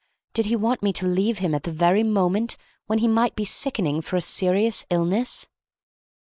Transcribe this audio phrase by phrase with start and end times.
[0.33, 2.57] Did he want me to leave him at the very moment
[2.87, 5.45] when he might be sickening for a serious illness?